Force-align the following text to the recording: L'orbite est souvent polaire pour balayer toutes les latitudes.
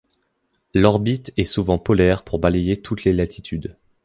L'orbite 0.73 1.31
est 1.37 1.43
souvent 1.43 1.77
polaire 1.77 2.23
pour 2.23 2.39
balayer 2.39 2.81
toutes 2.81 3.03
les 3.03 3.13
latitudes. 3.13 3.77